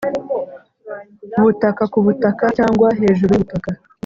[1.41, 3.69] butaka ku butaka cyangwa hejuru y ubutaka